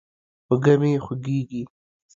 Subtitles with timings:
[0.49, 1.61] اوږه مې خوږېږي.